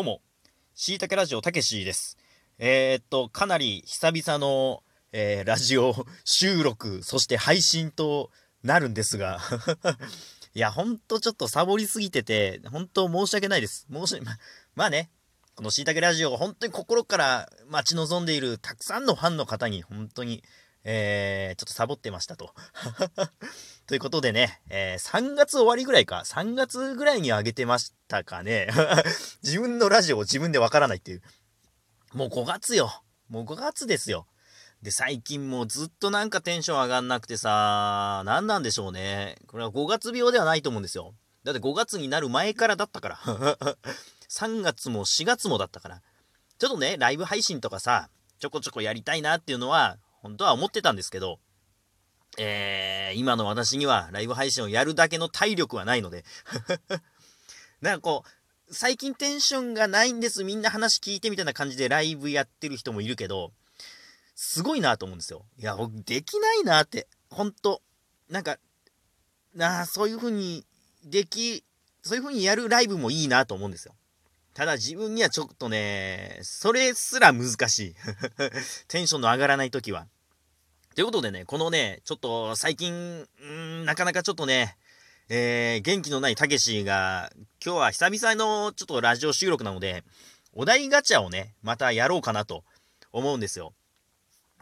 [0.00, 0.22] どうも、
[0.74, 2.16] しいたけラジオたけしです。
[2.56, 8.30] えー、っと、かなり久々の、えー、ラジオ 収録、そして配信と
[8.62, 9.42] なるんですが
[10.56, 13.86] いや、ほんとちょっとサボりすぎてて、本当申し訳ないです。
[13.92, 14.38] 申し、ま、
[14.74, 15.10] まあね、
[15.54, 20.42] このしいたけラジオが本当に心から待ち望んでいるたくさんのファンの方に、本当に、
[20.84, 22.54] えー、ちょっとサボってましたと。
[23.86, 28.68] ということでね、えー、3月終わりぐらいか、3月ぐらいに上げてましたかね。
[29.42, 31.22] 自分のラジオを自分でわからないっていう。
[32.12, 33.02] もう5月よ。
[33.28, 34.26] もう5月ですよ。
[34.82, 39.36] で、最近もうずっとなんかテンション上がんなくてさ、何なんでしょうね。
[39.46, 41.14] これは5月病ではないと思うんですよ。
[41.44, 43.16] だって5月になる前からだったから。
[44.30, 46.02] 3月も4月もだったから。
[46.58, 48.08] ちょっとね、ライブ配信とかさ、
[48.38, 51.38] ちょこちょこやりたいなっていうのは、本当は思ってたんですけど、
[52.38, 56.24] えー、今の私にはライブ配信をやるだけの体力はないので
[57.80, 58.24] なんかこ
[58.68, 63.52] う、最近テンションがないんです、みんな話聞いてみたいな感じでライブやってる人もいるけど、
[64.36, 65.44] すごいなと思うんですよ。
[65.58, 67.82] いや、僕できないなって、ほんと。
[68.28, 68.58] なんか、
[69.54, 70.64] なあ、そういう風に
[71.04, 71.64] でき、
[72.02, 73.94] そういう風にやるライブもいいなと思うんですよ。
[74.54, 77.94] ただ自分にはちょっとね、それすら難しい。
[78.88, 80.06] テンションの上がらない時は。
[80.94, 84.76] ということでね、このね、ちょっと最近、んなかなかちょっとね、
[85.28, 87.30] えー、元気のないたけしが、
[87.64, 90.02] 今日は久々のちょっとラジオ収録なので、
[90.52, 92.64] お題ガチャをね、またやろうかなと
[93.12, 93.72] 思うんですよ。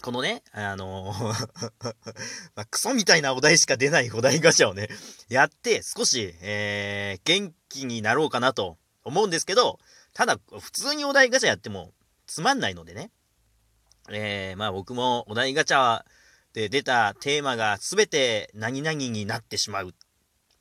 [0.03, 1.13] このね、あの
[2.55, 4.91] まあ、クソみたいなお題しか出ないお題ガチャをね、
[5.31, 8.77] やって、少し、えー、元気になろうかなと
[9.09, 9.79] 思うんですけど、
[10.15, 11.93] ただ、普通にお題ガチャやっても
[12.27, 13.11] つまんないのでね。
[14.11, 16.03] えー、まあ僕もお題ガチャ
[16.55, 19.93] で出たテーマが全て何々になってしまうっ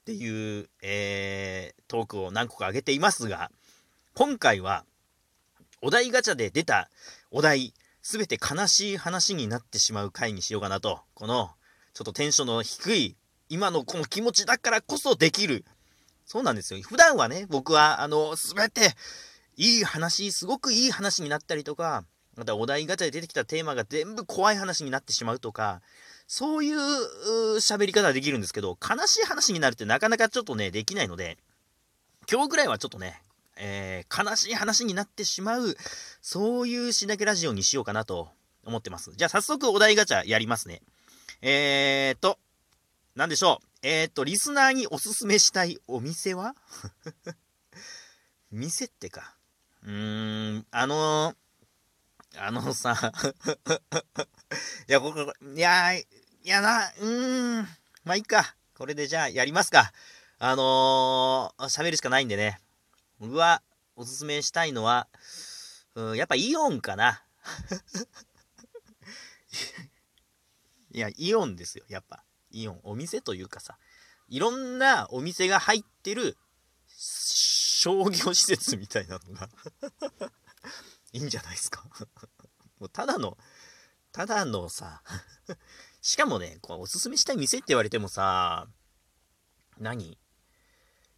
[0.05, 3.51] ていう、えー、トークを何個か挙げていますが、
[4.13, 4.83] 今回は
[5.81, 6.89] お題ガチャで出た
[7.31, 11.51] お題、全て悲しい話になってしまう回にしようかなと、この
[11.93, 13.17] ちょっとテンションの低い
[13.49, 15.65] 今のこの気持ちだからこそできる
[16.27, 16.81] そうなんですよ。
[16.81, 18.93] 普段はね、僕は、あの、すべて、
[19.55, 22.03] いい話、すごくいい話になったりとか、
[22.35, 25.81] またお題ガチャで出てきたテーマが全部怖い話になってしまうとか、
[26.27, 26.77] そういう
[27.55, 31.37] 喋り方はできるんですけど、悲しい話になるってなかなかちょっとね、できないので、
[32.29, 33.23] 今日ぐらいはちょっとね、
[33.55, 35.77] えー、悲しい話になってしまう、
[36.21, 38.29] そういうしなけラジオにしようかなと
[38.65, 39.13] 思ってます。
[39.15, 40.81] じゃあ早速お題ガチャやりますね。
[41.41, 42.37] えーと、
[43.15, 43.66] なんでしょう？
[43.89, 46.55] えっ、と、リスナーにおすすめしたいお店は？
[48.51, 49.37] 店ってか。
[49.81, 53.13] うーん、あのー、あのさ
[54.89, 56.05] いや、ここ、いや、い
[56.43, 57.67] やな、うーん、
[58.03, 58.57] まあいいか。
[58.75, 59.93] これでじゃあやりますか。
[60.37, 62.59] あのー、喋るしかないんでね。
[63.19, 63.63] 僕は
[63.95, 65.07] おすすめしたいのは、
[65.95, 67.23] うん、やっぱイオンかな。
[70.91, 72.26] いや、イオンですよ、やっぱ。
[72.61, 72.79] イオン。
[72.83, 73.77] お店というかさ、
[74.29, 76.37] いろんなお店が入ってる
[76.87, 79.49] 商業施設みたいなのが
[81.13, 81.85] いいんじゃないですか
[82.79, 83.37] もうただの、
[84.11, 85.03] ただのさ
[86.01, 88.67] しかもね、こうおすすめしたい店って言われてもさ、
[89.77, 90.17] 何？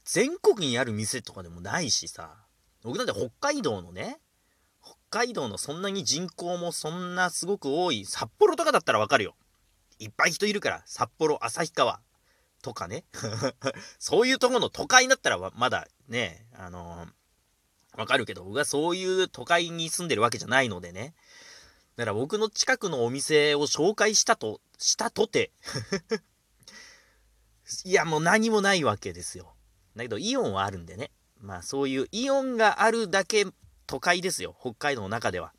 [0.05, 2.45] 全国にある店とかでもないしさ、
[2.81, 4.19] 僕だって北海道のね、
[4.81, 9.35] 北海道のそんなに人口もそんなすごく多い札幌とかだったらわかるよ。
[9.99, 12.01] いっぱい人いるから、札幌、旭川
[12.61, 13.05] とかね。
[13.99, 21.13] そういうとこの都会だったらまだね、あのー、わかるけど、僕はそういう都会に住んでるわけじゃないのでね。
[21.95, 25.51] だから僕の近くのお店を紹介したと、したとて
[27.83, 29.53] いや、もう何もないわけですよ。
[29.95, 31.11] だけど、イオンはあるんでね。
[31.39, 33.45] まあ、そういうイオンがあるだけ
[33.85, 34.55] 都会ですよ。
[34.59, 35.53] 北海道の中では。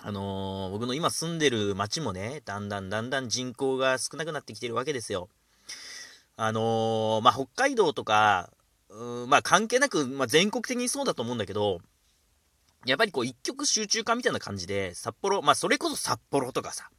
[0.00, 5.28] あのー、僕の今住んでる町もね、だんだんだんだん人口が少なくなってきてるわけですよ。
[6.36, 8.50] あのー、まあ、北海道とか、
[9.26, 11.80] まあ、関係なく、まあ、全国的にそうだと思うんだけど、
[12.86, 16.90] やっぱりこう、一極集中化みたいな感じで、札幌、まあ、それこそ札幌とかさ、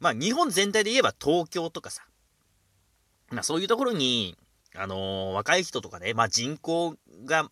[0.00, 2.02] まあ、日本全体で言えば東京とかさ、
[3.30, 4.36] まあ、そういうところに、
[4.74, 7.48] あのー、若い人とかね、まあ、人口が、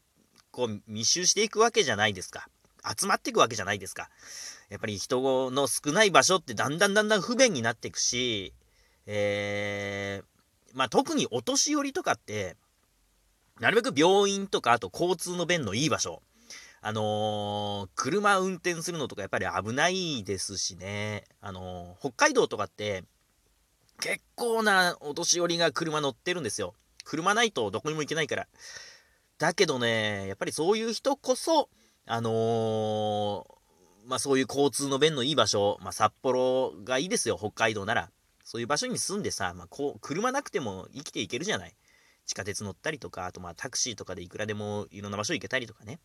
[0.51, 2.49] こう、密集していくわけじゃないですか。
[2.99, 4.11] 集まっていくわけじゃないですか。
[4.71, 8.53] やっぱり人の少ない場所ってだんだんだんだん不便になっていくし、
[9.07, 12.57] えー、まあ特にお年寄りとかって、
[13.61, 16.23] なるべく病院とか、あと交通の便のいい場所。
[16.87, 21.25] あのー、車運転するのとかやっぱり危ないですしね。
[21.41, 23.05] あのー、北海道とかって、
[24.01, 26.75] 結構なお年寄りが車乗ってるんですよ。
[27.05, 28.47] 車ないとどこにも行けないから。
[29.39, 31.71] だけどね、やっぱりそういう人こそ、
[32.07, 33.54] あのー、
[34.07, 38.11] まあそういう交通の便のいい場所、まあ札幌がいいですよ、北海道なら。
[38.45, 41.75] そういう場所に住んでさ、まあこう、車なくても生きていけるじゃない。
[42.27, 45.99] 地下鉄乗ったりとか、あとまあタクシーとかでいくらでもいろんな場所行けたりとかね。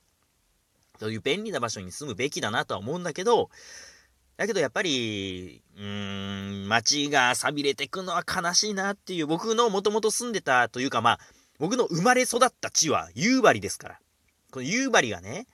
[0.99, 3.49] そういう便利な場所に住むべきだなとは思うんだけど、
[4.37, 11.19] だけどやっぱり、うーん、街が錆びれてくのは悲しいなっていう、僕のもともと住んでたというかまあ、
[11.57, 13.99] 僕の生まれ育った地は夕張ですから。
[14.51, 15.45] この夕張がね、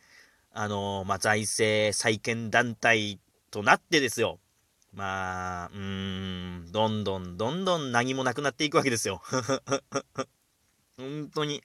[0.58, 3.20] あのー、まあ、財政再建団体
[3.52, 4.40] となってですよ。
[4.94, 5.80] まあ、うー
[6.70, 9.22] ん、どんどんどんどん何もなくなっていくわけですよ。
[10.98, 11.62] 本当に。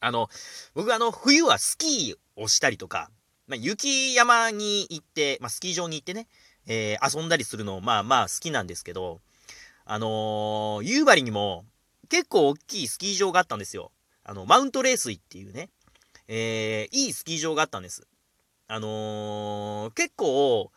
[0.00, 0.28] あの、
[0.74, 3.10] 僕あの、冬はスキーをしたりとか、
[3.46, 6.28] まあ、雪山に行って、まあ、スキー場に行ってね、
[6.66, 9.22] えー、遊んだりするのまあまあ好きなんですけど、
[9.86, 11.64] あのー、夕張にも
[12.10, 13.90] 結構大きいスキー場があったんですよ。
[14.22, 15.70] あの、マウントレースイっていうね、
[16.28, 18.06] えー、いいスキー場があったんです。
[18.68, 20.70] あのー、結構、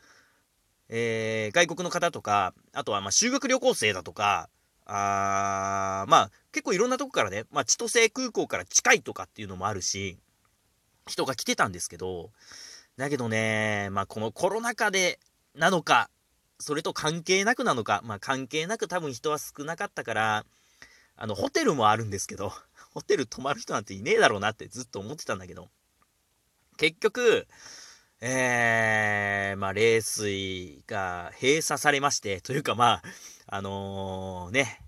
[0.90, 4.50] えー、外国の方とか、あとはま修学旅行生だとか、
[4.86, 10.18] あまあ結構いろんなとこからね、まあ、千歳空港から近いとかっていうのもあるし、
[11.08, 12.32] 人が来てたんですけど、
[12.98, 15.20] だけどね、まあこのコロナ禍で
[15.56, 16.10] なのか、
[16.60, 20.46] それと関係なくなのか、まあ関係なく多分人は少なかったから、
[21.18, 22.52] あの、ホテルもあるんですけど、
[22.96, 25.68] ホテル泊まる人なんていねえだろうなってずっと思ってたんだけど、
[26.78, 27.46] 結局、
[28.22, 33.04] えー、まあ、冷水が閉鎖されまして、というかまあ、
[33.48, 34.80] あのー、ね、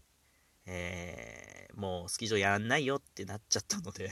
[0.65, 4.09] えー、もうスキー場やんないよってなっちゃったので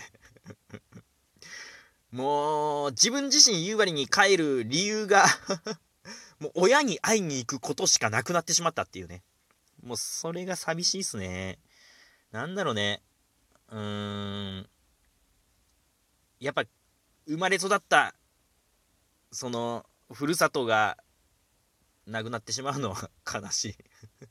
[2.12, 5.26] もう、自分自身夕張に帰る理由が
[6.40, 9.24] もう親に会いに行くことしかなくなってしまったっていうね。
[9.82, 11.60] もうそれが寂しいっすね。
[12.32, 13.02] なんだろうね。
[13.70, 14.70] うーん。
[16.40, 16.64] やっぱ、
[17.28, 18.14] 生まれ育った
[19.32, 20.98] そのふるさとが
[22.06, 23.76] なくなってしまうのは 悲しい。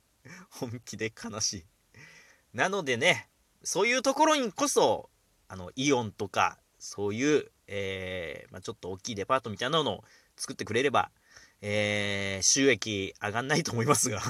[0.49, 1.67] 本気で悲しい。
[2.55, 3.29] なのでね
[3.65, 5.11] そういうところにこそ
[5.49, 10.05] あのイオンとかそういう、えー、まあ、ちょっと大きいデパートみたいなのを
[10.37, 11.11] 作ってくれれば、
[11.61, 14.21] えー、収益上がんないと思いますが。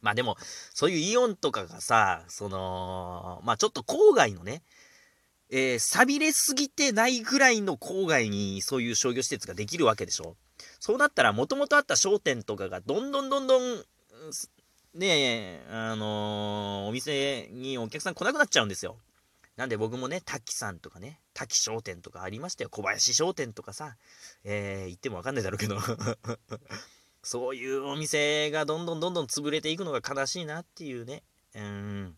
[0.00, 0.36] まあでも、
[0.74, 4.62] そういうイオンとかがさ、その、まあちょっと郊外のね、
[5.50, 10.36] えー、錆びれすぎてないぐらいの郊外にそういう商業施設ができるわけでしょ。
[10.80, 13.84] そうなったら、もともとあった商店とかがどんどんどんどん、
[14.94, 18.96] ねえ、あのー、お店にお客さん来なくなっちゃうんですよ。
[19.56, 22.70] なんで僕もね、滝さんとかね、滝商店とかありましたよ。
[22.70, 23.96] 小林商店とかさ、
[24.44, 25.78] えー、言ってもわかんないだろうけど
[27.26, 31.24] そういうお店がどんどんどんどん潰れていくのが悲しいなっていうね。
[31.56, 32.14] うん。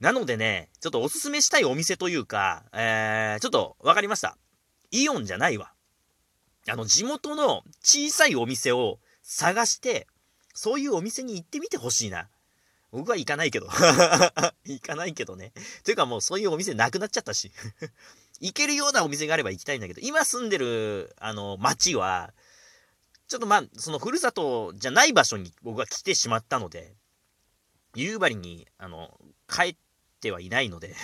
[0.00, 4.38] なのでね、ちょっとおすすめしたいお店というか、えー、ちょっと分かりました。
[4.90, 5.74] イオンじゃないわ。
[6.70, 10.06] あの、地元の小さいお店を探して、
[10.54, 12.30] そういうお店に行ってみてほしいな。
[12.92, 13.68] 僕は行かないけど。
[14.64, 15.52] 行かないけどね。
[15.84, 17.52] というかもうそういうお店なくなっちゃったし。
[18.40, 22.32] 行けるようなお店があれば行きたいんだけど、今住んでる、あの、町は、
[23.30, 26.96] ちょっとまあ、そのふるさとじゃない場所に僕は来てしまったので、
[27.94, 29.16] 夕張に、あの、
[29.48, 29.76] 帰っ
[30.20, 30.96] て、はいないので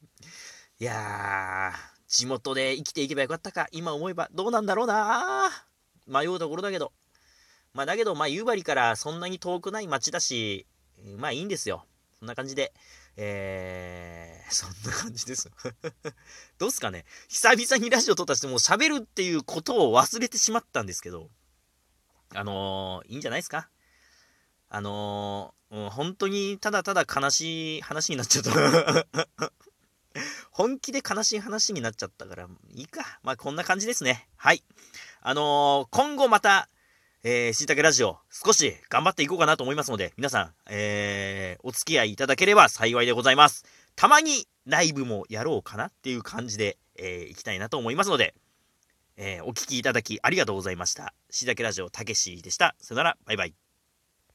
[0.78, 5.50] いやー、地元で生きていけばよかったか、今思えばどうなんだろうな
[6.06, 6.92] 迷うところだけど。
[7.72, 10.66] まあだけど、まあ夕張からそんなに遠くない町だし、
[11.16, 11.86] まあいいんですよ。
[12.18, 12.74] そんな感じで。
[13.16, 15.50] えー、そんな感じです。
[16.58, 21.30] どうすかね久々にラジオ撮ったしてもう喋るっていうことを忘れてしまったんですけど、
[22.34, 23.68] あのー、いいんじゃないですか？
[24.68, 28.52] あのー、本当にただただ悲しい話になっちゃった。
[30.50, 33.18] 本気で悲しい話になっちゃったから、いいか。
[33.24, 34.28] まあ、こんな感じですね。
[34.36, 34.62] はい。
[35.20, 36.68] あのー、今後また、
[37.24, 43.64] えー、しいたけラジオ、少し頑張っていこうかなと思いますので、皆さん、えー、お付き合いいただければ幸いでございます。
[43.96, 48.34] たまにライブもやろうかなっていう感じで、えー、いきたいなと思いますので、
[49.16, 51.14] えー、お聴きいただきありがとうございました。
[51.30, 52.74] しいたけラジオ、たけしでした。
[52.78, 53.63] さよなら、バイバイ。